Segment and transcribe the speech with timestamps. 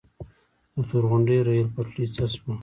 [0.75, 2.53] د تورغونډۍ ریل پټلۍ څه شوه؟